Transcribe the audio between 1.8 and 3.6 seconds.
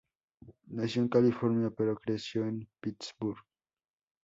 creció en Pittsburgh.